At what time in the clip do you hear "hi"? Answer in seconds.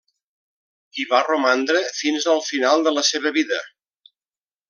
0.99-1.03